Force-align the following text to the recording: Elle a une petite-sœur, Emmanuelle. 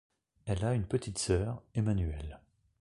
Elle 0.47 0.65
a 0.65 0.73
une 0.73 0.87
petite-sœur, 0.87 1.61
Emmanuelle. 1.75 2.39